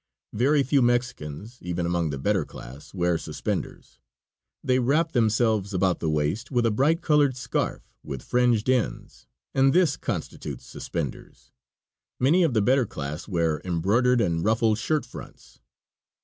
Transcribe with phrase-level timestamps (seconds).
[0.33, 3.99] Very few Mexicans, even among the better class, wear suspenders.
[4.63, 9.73] They wrap themselves about the waist with a bright colored scarf, with fringed ends, and
[9.73, 11.51] this constitutes suspenders.
[12.19, 15.59] Many of the better class wear embroidered and ruffled shirt fronts.